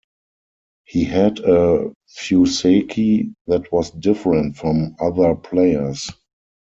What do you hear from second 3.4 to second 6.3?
that was different from other players.